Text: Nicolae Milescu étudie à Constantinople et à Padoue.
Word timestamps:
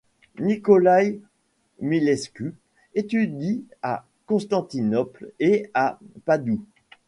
Nicolae 0.39 1.19
Milescu 1.79 2.55
étudie 2.95 3.63
à 3.83 4.03
Constantinople 4.25 5.31
et 5.39 5.69
à 5.75 5.99
Padoue. 6.25 6.65